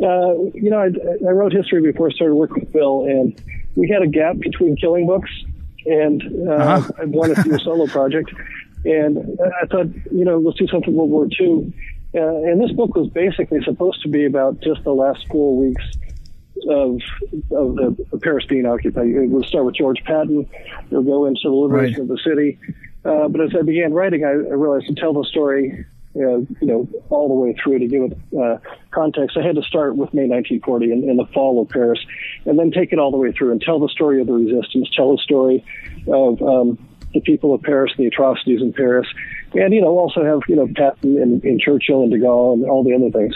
[0.00, 0.90] Uh, you know, I,
[1.26, 3.40] I, wrote history before I started working with Bill, and
[3.74, 5.30] we had a gap between killing books
[5.88, 6.92] and uh, uh-huh.
[6.98, 8.32] I wanted to do a solo project.
[8.84, 11.72] And I thought, you know, let's do something World War II.
[12.14, 15.84] Uh, and this book was basically supposed to be about just the last four weeks
[16.68, 17.00] of
[17.50, 19.08] of the, Paris being occupied.
[19.08, 20.48] It would start with George Patton.
[20.90, 22.02] It'll go into the liberation right.
[22.02, 22.58] of the city.
[23.04, 25.84] Uh, but as I began writing, I, I realized to tell the story
[26.18, 28.58] you know, all the way through to give it uh,
[28.90, 29.36] context.
[29.36, 32.00] I had to start with May 1940 in, in, the fall of Paris,
[32.44, 34.88] and then take it all the way through and tell the story of the resistance,
[34.94, 35.64] tell the story
[36.06, 36.78] of um,
[37.14, 39.06] the people of Paris, the atrocities in Paris,
[39.54, 42.68] and you know also have you know Patton and, and Churchill and De Gaulle and
[42.68, 43.34] all the other things.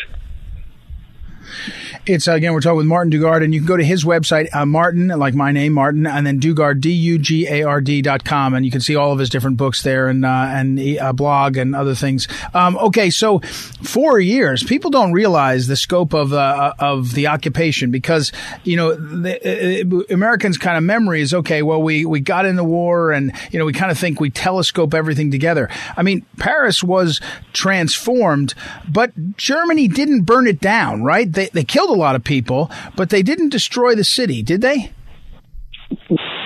[2.05, 4.53] It's uh, again, we're talking with Martin Dugard, and you can go to his website,
[4.53, 8.03] uh, Martin, like my name, Martin, and then Dugard, D U G A R D
[8.03, 10.81] dot com, and you can see all of his different books there and uh, and
[10.81, 12.27] a uh, blog and other things.
[12.55, 17.93] Um, okay, so four years, people don't realize the scope of uh, of the occupation
[17.93, 18.33] because
[18.65, 21.63] you know the, Americans' kind of memory is okay.
[21.63, 24.29] Well, we we got in the war, and you know we kind of think we
[24.29, 25.71] telescope everything together.
[25.97, 27.21] I mean, Paris was
[27.53, 28.55] transformed,
[28.89, 31.33] but Germany didn't burn it down, right?
[31.33, 34.93] They they killed a lot of people, but they didn't destroy the city, did they?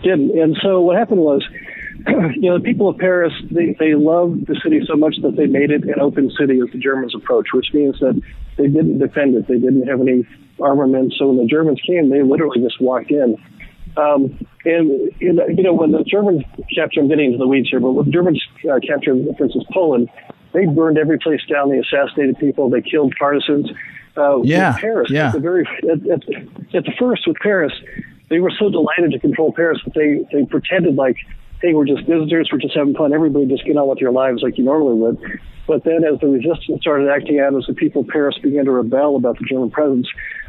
[0.02, 0.38] Didn't.
[0.38, 1.42] And so what happened was,
[2.06, 5.46] you know, the people of Paris, they, they loved the city so much that they
[5.46, 8.20] made it an open city as the Germans approached, which means that
[8.56, 9.48] they didn't defend it.
[9.48, 10.26] They didn't have any
[10.60, 11.14] armament.
[11.18, 13.36] So when the Germans came, they literally just walked in.
[13.96, 16.42] Um, and, you know, when the Germans
[16.74, 19.64] captured, I'm getting into the weeds here, but when the Germans uh, captured, for instance,
[19.72, 20.08] Poland,
[20.56, 21.70] they burned every place down.
[21.70, 22.70] They assassinated people.
[22.70, 23.70] They killed partisans
[24.16, 25.10] uh, yeah, Paris.
[25.10, 25.28] Yeah.
[25.28, 26.28] At the very at, at,
[26.74, 27.72] at the first with Paris,
[28.28, 31.16] they were so delighted to control Paris that they they pretended like
[31.62, 33.14] hey, we're just visitors, we're just having fun.
[33.14, 35.40] Everybody just get on with your lives like you normally would.
[35.66, 38.70] But then, as the resistance started acting out, as the people of Paris began to
[38.70, 40.06] rebel about the German presence,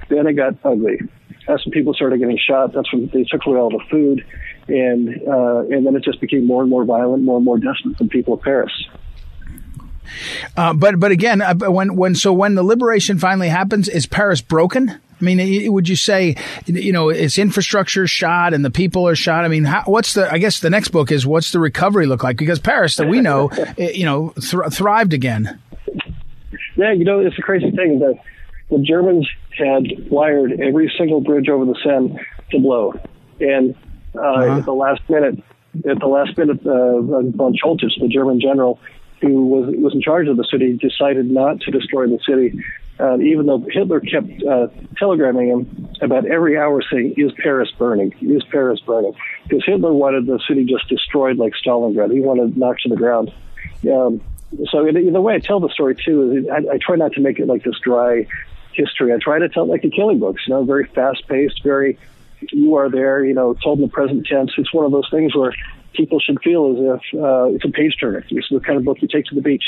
[0.10, 1.00] then it got ugly.
[1.48, 2.74] That's when people started getting shot.
[2.74, 4.26] That's when they took away all the food,
[4.67, 7.98] and uh, and then it just became more and more violent, more and more desperate
[7.98, 8.74] for people of Paris.
[10.56, 14.41] Uh, but but again, uh, when when so when the liberation finally happens, is Paris
[14.41, 14.89] broken?
[15.20, 16.36] I mean, would you say,
[16.67, 19.46] you know, its infrastructure shot and the people are shot?
[19.46, 20.32] I mean, how, what's the?
[20.32, 22.38] I guess the next book is what's the recovery look like?
[22.38, 25.60] Because Paris, that we know, you know, th- thrived again.
[26.76, 28.20] Yeah, you know, it's a crazy thing that
[28.70, 32.20] the Germans had wired every single bridge over the Seine
[32.52, 32.93] to blow,
[33.39, 33.76] and
[34.15, 34.58] uh, uh-huh.
[34.60, 35.43] at the last minute,
[35.89, 38.80] at the last minute, uh, von Choltitz, the German general,
[39.21, 42.63] who was was in charge of the city, decided not to destroy the city,
[42.99, 44.67] uh, even though Hitler kept uh,
[44.99, 48.13] telegramming him about every hour saying, "Is Paris burning?
[48.21, 52.12] Is Paris burning?" Because Hitler wanted the city just destroyed like Stalingrad.
[52.12, 53.32] He wanted knocked to the ground.
[53.91, 54.21] Um,
[54.71, 57.39] so the way I tell the story too is I, I try not to make
[57.39, 58.27] it like this dry
[58.73, 59.13] history.
[59.13, 60.43] I try to tell it like the Killing Books.
[60.47, 61.97] You know, very fast paced, very
[62.51, 63.25] you are there.
[63.25, 64.51] You know, told in the present tense.
[64.58, 65.53] It's one of those things where
[65.98, 68.24] people should feel as if uh, it's a page turner.
[68.30, 69.66] It's the kind of book you take to the beach.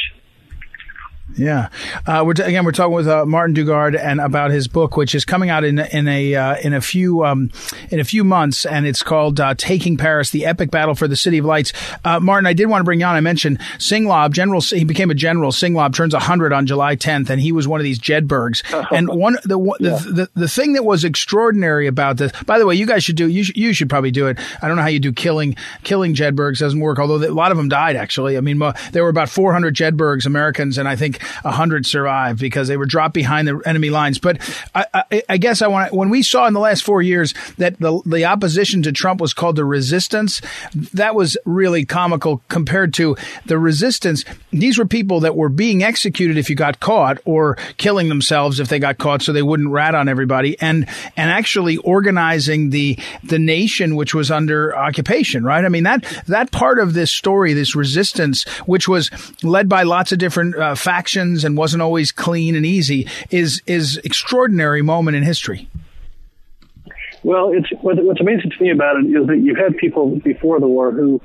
[1.38, 1.70] Yeah,
[2.06, 5.16] uh, we're t- again we're talking with uh, Martin Dugard and about his book, which
[5.16, 7.52] is coming out in in a uh, in a few um,
[7.90, 11.16] in a few months, and it's called uh, "Taking Paris: The Epic Battle for the
[11.16, 11.72] City of Lights."
[12.04, 13.16] Uh, Martin, I did want to bring you on.
[13.16, 14.60] I mentioned Singlaub, General.
[14.62, 15.52] He became a general.
[15.52, 18.64] Singlaub turns hundred on July 10th, and he was one of these Jedburghs.
[18.92, 19.98] and one the, yeah.
[19.98, 22.32] the, the the thing that was extraordinary about this.
[22.44, 24.38] By the way, you guys should do you sh- you should probably do it.
[24.62, 27.00] I don't know how you do killing killing Jedburghs doesn't work.
[27.00, 28.38] Although a lot of them died actually.
[28.38, 28.60] I mean,
[28.92, 32.86] there were about 400 Jedburghs Americans, and I think a hundred survived because they were
[32.86, 34.20] dropped behind the enemy lines.
[34.20, 34.40] But
[34.74, 37.80] I, I, I guess I want when we saw in the last four years that
[37.80, 40.42] the the opposition to Trump was called the resistance,
[40.94, 44.24] that was really comical compared to the resistance.
[44.52, 48.70] These were people that were being executed if you got caught, or killing themselves if
[48.70, 53.40] they got caught, so they wouldn't rat on everybody, and and actually organizing the the
[53.40, 55.44] nation which was under occupation.
[55.44, 55.64] Right?
[55.64, 59.10] I mean that that part of this story, this resistance, which was
[59.44, 63.98] led by lots of different uh, factions and wasn't always clean and easy, is is
[64.04, 65.70] extraordinary moment in history.
[67.24, 70.68] Well, it's what's amazing to me about it is that you had people before the
[70.68, 71.22] war who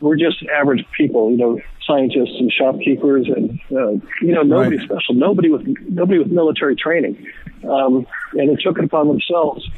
[0.00, 4.86] were just average people, you know, scientists and shopkeepers, and uh, you know, nobody right.
[4.86, 7.26] special, nobody with nobody with military training,
[7.68, 9.68] um, and they took it upon themselves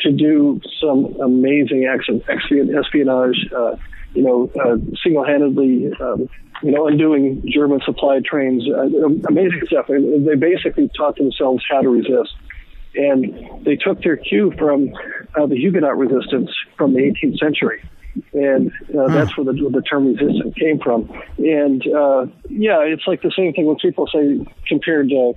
[0.00, 3.76] to do some amazing acts of espionage, uh,
[4.12, 6.28] you know, uh, single-handedly um,
[6.64, 8.86] you know, undoing German supply trains, uh,
[9.28, 9.90] amazing stuff.
[9.90, 12.34] And they basically taught themselves how to resist.
[12.94, 14.94] And they took their cue from
[15.34, 17.82] uh, the Huguenot resistance from the 18th century.
[18.32, 19.12] And uh, hmm.
[19.12, 21.10] that's where the, the term resistance came from.
[21.36, 25.34] And uh, yeah, it's like the same thing when people say compared to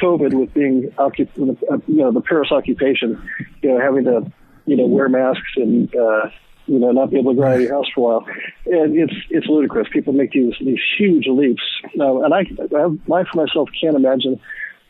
[0.00, 1.36] COVID with being, occup-
[1.68, 3.20] uh, you know, the Paris occupation,
[3.62, 4.30] you know, having to,
[4.66, 6.28] you know, wear masks and, uh,
[6.66, 8.36] you know, not be able to go out of your house for a while.
[8.66, 9.88] And it's it's ludicrous.
[9.92, 11.62] People make these these huge leaps.
[11.94, 14.40] And I, I for myself can't imagine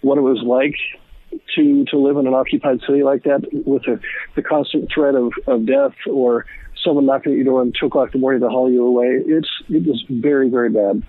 [0.03, 0.77] what it was like
[1.55, 4.01] to to live in an occupied city like that with the,
[4.37, 6.47] the constant threat of, of death or
[6.85, 9.23] someone knocking at your door at two o'clock in the morning to haul you away.
[9.27, 11.03] It's it was very very bad.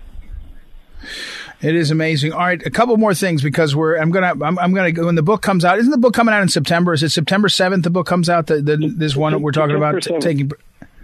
[1.60, 2.32] It is amazing.
[2.32, 3.96] All right, a couple more things because we're.
[3.96, 4.32] I'm gonna.
[4.44, 4.92] I'm, I'm gonna.
[5.04, 6.92] When the book comes out, isn't the book coming out in September?
[6.92, 7.84] Is it September seventh?
[7.84, 8.48] The book comes out.
[8.48, 10.50] The, the this one we're talking about t- taking.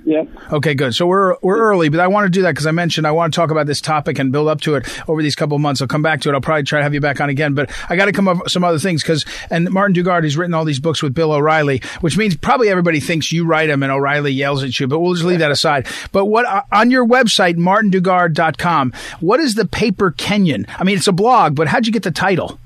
[0.09, 0.25] Yeah.
[0.51, 0.95] Okay, good.
[0.95, 3.31] So we're we're early, but I want to do that because I mentioned I want
[3.31, 5.83] to talk about this topic and build up to it over these couple of months.
[5.83, 6.33] I'll come back to it.
[6.33, 8.43] I'll probably try to have you back on again, but I got to come up
[8.43, 11.31] with some other things because and Martin Dugard has written all these books with Bill
[11.31, 14.99] O'Reilly, which means probably everybody thinks you write them and O'Reilly yells at you, but
[14.99, 15.87] we'll just leave that aside.
[16.11, 20.65] But what uh, on your website martindugard.com, what is the paper Kenyan?
[20.79, 22.59] I mean, it's a blog, but how'd you get the title?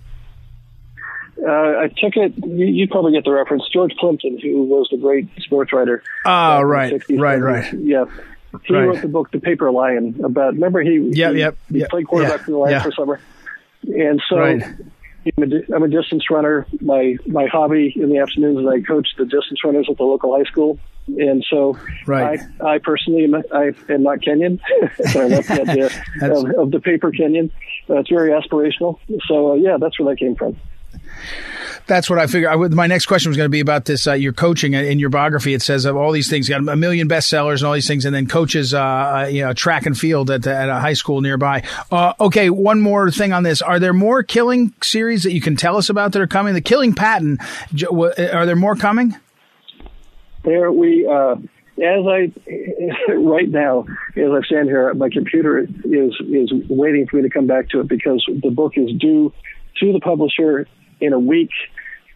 [1.45, 2.35] Uh, I took it.
[2.37, 3.65] You, you, probably get the reference.
[3.73, 6.03] George Plimpton, who was the great sports writer.
[6.25, 7.43] Oh, right, 60s, right, 70s.
[7.43, 7.73] right.
[7.81, 8.05] Yeah,
[8.65, 8.87] he right.
[8.87, 10.55] wrote the book "The Paper Lion" about.
[10.55, 12.83] Remember, he yep, he, yep, he yep, played quarterback yeah, for the Lions yeah.
[12.83, 13.21] for summer,
[13.85, 14.37] and so.
[14.37, 14.63] Right.
[15.39, 16.67] I'm a, I'm a distance runner.
[16.81, 20.37] My my hobby in the afternoons is I coach the distance runners at the local
[20.37, 22.41] high school, and so right.
[22.61, 24.61] I, I personally am, I am not Kenyan.
[24.83, 25.87] I the idea
[26.23, 27.51] of, of, the paper Kenyan.
[27.89, 28.99] Uh, it's very aspirational.
[29.27, 30.57] So uh, yeah, that's where that came from.
[31.87, 32.51] That's what I figured.
[32.51, 34.07] I would, my next question was going to be about this.
[34.07, 37.09] Uh, your coaching in your biography, it says of all these things, got a million
[37.09, 40.31] bestsellers and all these things, and then coaches, uh, uh you know, track and field
[40.31, 41.63] at, the, at a high school nearby.
[41.91, 45.57] Uh, okay, one more thing on this: Are there more killing series that you can
[45.57, 46.55] tell us about that are coming?
[46.55, 47.39] The Killing Patton,
[47.91, 49.17] are there more coming?
[50.45, 51.07] There we.
[51.07, 51.37] Uh,
[51.79, 52.33] as I
[53.13, 57.47] right now, as I stand here, my computer is is waiting for me to come
[57.47, 59.33] back to it because the book is due
[59.81, 60.67] to the publisher
[61.03, 61.51] in a week.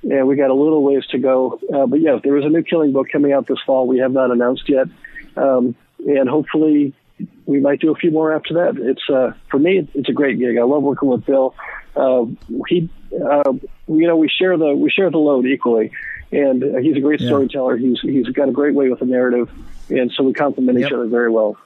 [0.03, 1.59] And we got a little ways to go.
[1.75, 3.87] Uh, but yeah, there is a new killing book coming out this fall.
[3.87, 4.87] We have not announced yet.
[5.37, 5.75] Um,
[6.07, 6.95] and hopefully
[7.47, 8.77] we might do a few more after that.
[8.77, 10.57] It's, uh, for me, it's a great gig.
[10.59, 11.55] I love working with Bill.
[11.97, 12.27] Uh,
[12.69, 13.53] he, uh,
[13.89, 15.91] you know, we share the, we share the load equally.
[16.31, 17.29] And uh, he's a great yeah.
[17.29, 17.77] storyteller.
[17.77, 19.51] He's, he's got a great way with the narrative.
[19.89, 20.89] And so we complement yep.
[20.89, 21.57] each other very well.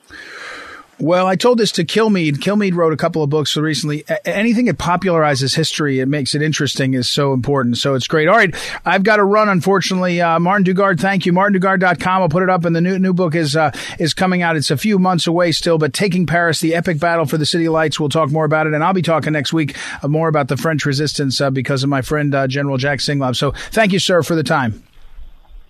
[1.01, 2.37] Well, I told this to Kilmeade.
[2.37, 4.05] Kilmeade wrote a couple of books recently.
[4.27, 7.79] Anything that popularizes history, it makes it interesting, is so important.
[7.79, 8.29] So it's great.
[8.29, 10.21] All right, I've got to run, unfortunately.
[10.21, 11.33] Uh, Martin Dugard, thank you.
[11.33, 12.23] MartinDugard.com.
[12.23, 14.57] I'll put it up, and the new new book is uh, is coming out.
[14.57, 17.69] It's a few months away still, but Taking Paris, the epic battle for the City
[17.71, 17.99] Lights.
[17.99, 20.59] We'll talk more about it, and I'll be talking next week uh, more about the
[20.59, 23.37] French Resistance uh, because of my friend uh, General Jack Singlaub.
[23.37, 24.83] So thank you, sir, for the time.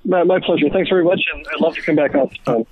[0.05, 0.69] My, my pleasure.
[0.71, 2.67] Thanks very much, and I'd love to come back on.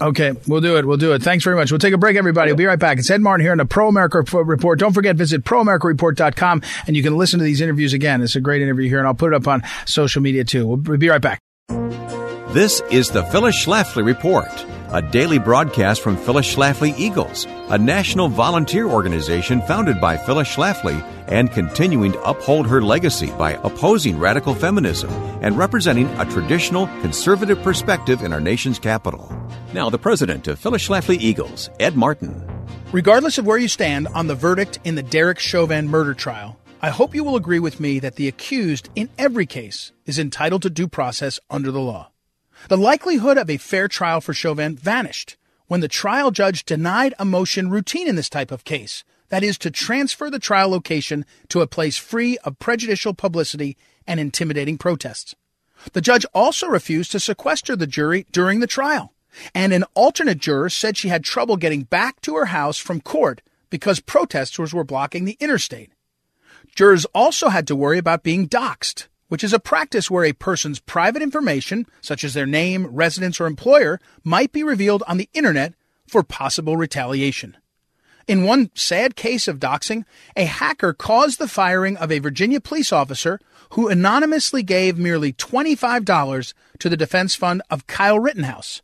[0.00, 0.84] Okay, we'll do it.
[0.86, 1.22] We'll do it.
[1.22, 1.70] Thanks very much.
[1.70, 2.50] We'll take a break, everybody.
[2.50, 2.98] We'll be right back.
[2.98, 4.78] It's Ed Martin here on the Pro America Report.
[4.78, 8.20] Don't forget, visit proamericareport.com and you can listen to these interviews again.
[8.22, 10.66] It's a great interview here, and I'll put it up on social media too.
[10.66, 11.38] We'll be right back.
[12.48, 14.48] This is the Phyllis Schlafly Report,
[14.94, 21.02] a daily broadcast from Phyllis Schlafly Eagles, a national volunteer organization founded by Phyllis Schlafly
[21.26, 25.10] and continuing to uphold her legacy by opposing radical feminism
[25.42, 29.28] and representing a traditional conservative perspective in our nation's capital.
[29.72, 32.48] Now, the president of Phyllis Schlafly Eagles, Ed Martin.
[32.92, 36.90] Regardless of where you stand on the verdict in the Derek Chauvin murder trial, I
[36.90, 40.70] hope you will agree with me that the accused in every case is entitled to
[40.70, 42.12] due process under the law.
[42.68, 47.24] The likelihood of a fair trial for Chauvin vanished when the trial judge denied a
[47.24, 51.60] motion routine in this type of case that is, to transfer the trial location to
[51.60, 55.34] a place free of prejudicial publicity and intimidating protests.
[55.92, 59.12] The judge also refused to sequester the jury during the trial,
[59.54, 63.42] and an alternate juror said she had trouble getting back to her house from court
[63.70, 65.90] because protesters were blocking the interstate.
[66.76, 70.80] Jurors also had to worry about being doxxed, which is a practice where a person's
[70.80, 75.74] private information, such as their name, residence, or employer, might be revealed on the internet
[76.06, 77.56] for possible retaliation.
[78.26, 82.92] In one sad case of doxing, a hacker caused the firing of a Virginia police
[82.92, 83.38] officer
[83.70, 88.80] who anonymously gave merely $25 to the defense fund of Kyle Rittenhouse.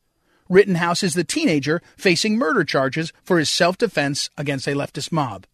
[0.51, 5.47] Rittenhouse is the teenager facing murder charges for his self defense against a leftist mob.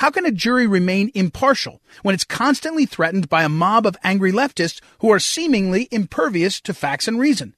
[0.00, 4.32] How can a jury remain impartial when it's constantly threatened by a mob of angry
[4.32, 7.54] leftists who are seemingly impervious to facts and reason?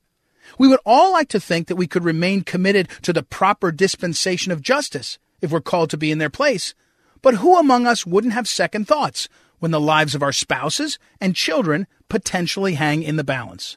[0.59, 4.51] We would all like to think that we could remain committed to the proper dispensation
[4.51, 6.75] of justice if we're called to be in their place.
[7.23, 9.29] But who among us wouldn't have second thoughts
[9.61, 13.77] when the lives of our spouses and children potentially hang in the balance?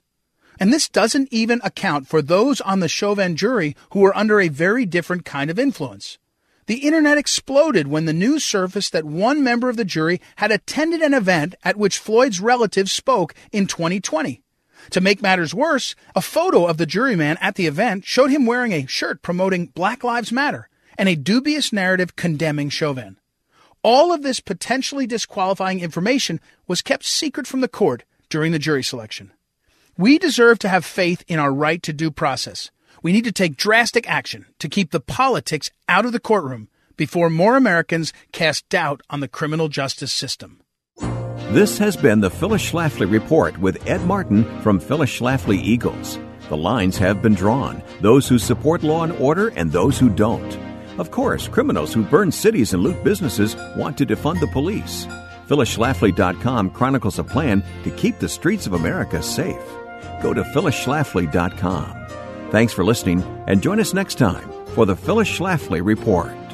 [0.60, 4.48] And this doesn't even account for those on the Chauvin jury who are under a
[4.48, 6.18] very different kind of influence.
[6.68, 11.02] The internet exploded when the news surfaced that one member of the jury had attended
[11.02, 14.42] an event at which Floyd's relatives spoke in 2020.
[14.92, 18.72] To make matters worse, a photo of the juryman at the event showed him wearing
[18.72, 23.18] a shirt promoting Black Lives Matter, and a dubious narrative condemning Chauvin.
[23.84, 28.84] All of this potentially disqualifying information was kept secret from the court during the jury
[28.84, 29.32] selection.
[29.98, 32.72] We deserve to have faith in our right to due process.
[33.06, 37.30] We need to take drastic action to keep the politics out of the courtroom before
[37.30, 40.64] more Americans cast doubt on the criminal justice system.
[41.52, 46.18] This has been the Phyllis Schlafly Report with Ed Martin from Phyllis Schlafly Eagles.
[46.50, 50.58] The lines have been drawn those who support law and order and those who don't.
[50.98, 55.06] Of course, criminals who burn cities and loot businesses want to defund the police.
[55.48, 59.62] PhyllisSchlafly.com chronicles a plan to keep the streets of America safe.
[60.24, 62.05] Go to PhyllisSchlafly.com.
[62.52, 66.45] Thanks for listening and join us next time for the Phyllis Schlafly Report.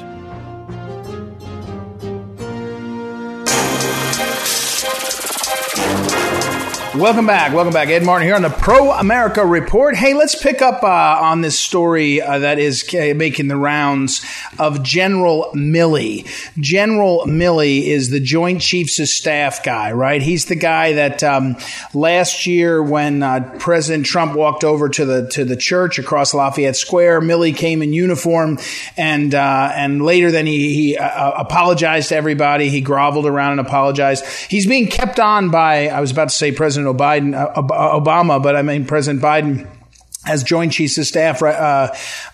[6.94, 7.54] Welcome back.
[7.54, 7.88] Welcome back.
[7.88, 9.96] Ed Martin here on the Pro America Report.
[9.96, 10.86] Hey, let's pick up uh,
[11.22, 14.22] on this story uh, that is making the rounds
[14.58, 16.26] of General Milley.
[16.60, 20.20] General Milley is the Joint Chiefs of Staff guy, right?
[20.20, 21.56] He's the guy that um,
[21.94, 26.76] last year, when uh, President Trump walked over to the to the church across Lafayette
[26.76, 28.58] Square, Milley came in uniform,
[28.98, 32.68] and uh, and later then he, he uh, apologized to everybody.
[32.68, 34.26] He groveled around and apologized.
[34.50, 36.81] He's being kept on by I was about to say President.
[36.82, 39.68] President Biden, uh, Obama, but I mean President Biden
[40.24, 41.46] as Joint Chiefs of Staff, uh,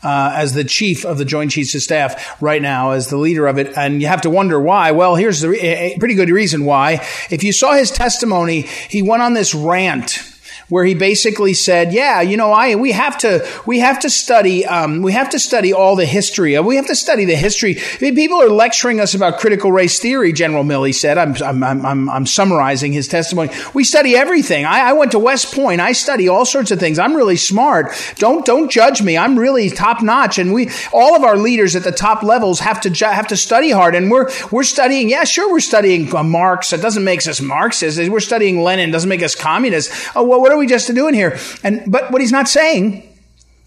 [0.03, 3.47] uh, as the chief of the Joint Chiefs of Staff right now, as the leader
[3.47, 3.77] of it.
[3.79, 4.91] And you have to wonder why.
[4.93, 7.07] Well, here's the re- a pretty good reason why.
[7.31, 10.38] If you saw his testimony, he went on this rant
[10.69, 14.67] where he basically said, "Yeah, you know, I we have to we have to study
[14.67, 16.59] um, we have to study all the history.
[16.59, 17.79] We have to study the history.
[17.79, 21.19] I mean, people are lecturing us about critical race theory." General Milley said.
[21.19, 23.51] I'm I'm I'm, I'm summarizing his testimony.
[23.75, 24.65] We study everything.
[24.65, 25.81] I, I went to West Point.
[25.81, 26.99] I study all sorts of things.
[26.99, 27.93] I'm really smart.
[28.17, 29.17] Don't don't judge me.
[29.17, 30.39] I'm really top notch.
[30.39, 33.71] And we all of our leaders at the top levels have to have to study
[33.71, 33.95] hard.
[33.95, 35.09] And we're we're studying.
[35.09, 36.73] Yeah, sure, we're studying uh, Marx.
[36.73, 38.09] It doesn't make us Marxists.
[38.09, 38.91] We're studying Lenin.
[38.91, 40.11] It doesn't make us communists.
[40.15, 41.39] Oh, well, what are we just doing here?
[41.63, 43.17] And but what he's not saying,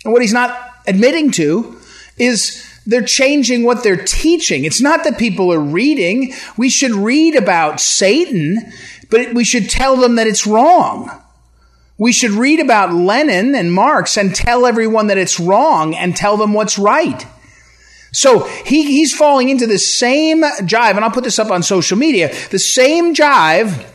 [0.04, 1.80] and what he's not admitting to,
[2.18, 4.66] is they're changing what they're teaching.
[4.66, 6.34] It's not that people are reading.
[6.58, 8.72] We should read about Satan,
[9.10, 11.10] but we should tell them that it's wrong.
[11.98, 16.36] We should read about Lenin and Marx and tell everyone that it's wrong and tell
[16.36, 17.26] them what's right.
[18.12, 21.98] So he, he's falling into the same jive, and I'll put this up on social
[21.98, 23.88] media, the same jive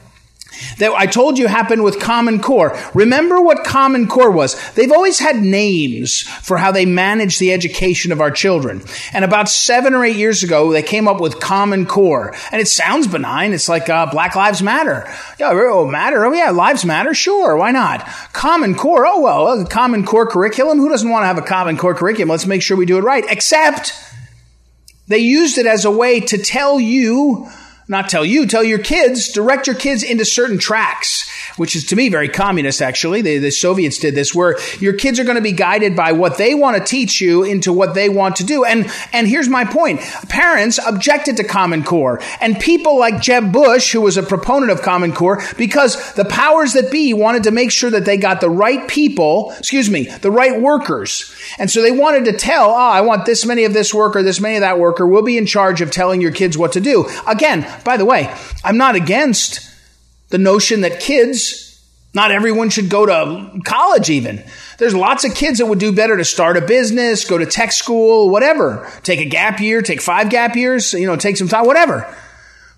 [0.78, 2.78] that I told you happened with Common Core.
[2.94, 4.57] Remember what Common Core was?
[4.72, 8.82] They've always had names for how they manage the education of our children.
[9.12, 12.34] And about seven or eight years ago, they came up with Common Core.
[12.52, 13.52] And it sounds benign.
[13.52, 15.09] It's like uh, Black Lives Matter.
[15.38, 16.24] Yeah, oh, matter.
[16.24, 17.14] Oh, yeah, lives matter.
[17.14, 18.07] Sure, why not?
[18.32, 19.07] Common Core.
[19.07, 20.78] Oh, well, a Common Core curriculum.
[20.78, 22.30] Who doesn't want to have a Common Core curriculum?
[22.30, 23.24] Let's make sure we do it right.
[23.28, 23.92] Except
[25.09, 27.48] they used it as a way to tell you
[27.89, 31.97] not tell you, tell your kids, direct your kids into certain tracks, which is to
[31.97, 33.22] me very communist actually.
[33.22, 36.38] The, the Soviets did this where your kids are going to be guided by what
[36.38, 38.64] they want to teach you into what they want to do.
[38.64, 40.01] And, and here's my point.
[40.28, 44.82] Parents objected to Common Core and people like Jeb Bush, who was a proponent of
[44.82, 48.51] Common Core, because the powers that be wanted to make sure that they got the
[48.51, 51.34] right people, excuse me, the right workers.
[51.59, 54.40] And so they wanted to tell, oh, I want this many of this worker, this
[54.40, 55.07] many of that worker.
[55.07, 57.09] We'll be in charge of telling your kids what to do.
[57.26, 58.34] Again, by the way,
[58.64, 59.75] I'm not against
[60.28, 64.42] the notion that kids, not everyone should go to college even.
[64.78, 67.72] There's lots of kids that would do better to start a business, go to tech
[67.72, 68.90] school, whatever.
[69.02, 72.14] Take a gap year, take five gap years, you know, take some time, whatever.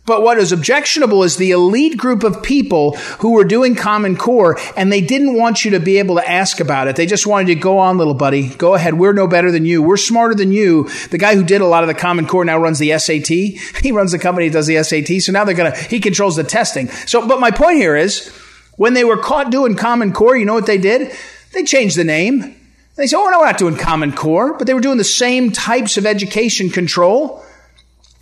[0.09, 4.59] But what is objectionable is the elite group of people who were doing Common Core
[4.75, 6.97] and they didn't want you to be able to ask about it.
[6.97, 8.49] They just wanted you to go on, little buddy.
[8.55, 8.95] Go ahead.
[8.95, 9.83] We're no better than you.
[9.83, 10.89] We're smarter than you.
[11.11, 13.29] The guy who did a lot of the Common Core now runs the SAT.
[13.83, 15.21] He runs the company that does the SAT.
[15.21, 16.89] So now they're going to, he controls the testing.
[16.89, 18.29] So, but my point here is
[18.77, 21.15] when they were caught doing Common Core, you know what they did?
[21.53, 22.57] They changed the name.
[22.97, 25.53] They said, oh, no, we're not doing Common Core, but they were doing the same
[25.53, 27.45] types of education control.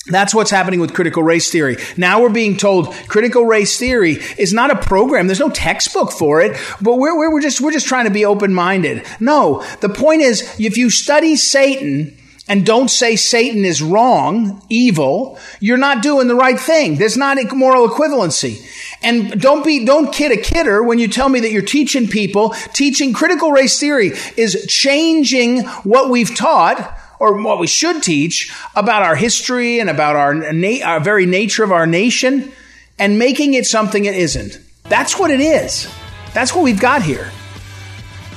[0.09, 1.77] That's what's happening with critical race theory.
[1.97, 5.27] Now we're being told critical race theory is not a program.
[5.27, 8.55] There's no textbook for it, but we're, we're, just, we're just trying to be open
[8.55, 9.05] minded.
[9.19, 12.17] No, the point is if you study Satan,
[12.49, 16.97] and don't say Satan is wrong, evil, you're not doing the right thing.
[16.97, 18.65] There's not a moral equivalency.
[19.03, 22.51] And don't be, don't kid a kidder when you tell me that you're teaching people,
[22.73, 29.03] teaching critical race theory is changing what we've taught or what we should teach about
[29.03, 32.53] our history and about our, na- our very nature of our nation
[32.99, 34.59] and making it something it isn't.
[34.85, 35.93] That's what it is.
[36.33, 37.31] That's what we've got here.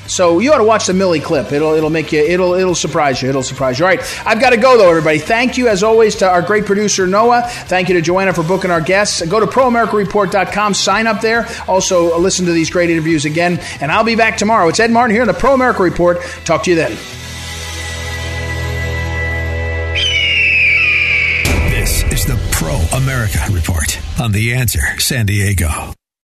[0.09, 1.51] So you ought to watch the Milley clip.
[1.51, 3.30] It'll it'll make you it'll it'll surprise you.
[3.30, 3.86] It'll surprise you.
[3.86, 5.19] All right, I've got to go though, everybody.
[5.19, 7.43] Thank you as always to our great producer Noah.
[7.45, 9.21] Thank you to Joanna for booking our guests.
[9.27, 11.47] Go to proamericareport.com, sign up there.
[11.67, 14.67] Also listen to these great interviews again, and I'll be back tomorrow.
[14.67, 16.19] It's Ed Martin here on the Pro America Report.
[16.43, 16.97] Talk to you then.
[23.00, 25.99] America Report on The Answer San Diego.